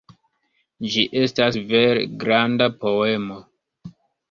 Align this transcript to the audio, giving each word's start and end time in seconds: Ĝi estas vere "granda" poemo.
Ĝi 0.93 1.03
estas 1.25 1.59
vere 1.73 2.07
"granda" 2.25 2.71
poemo. 2.87 3.41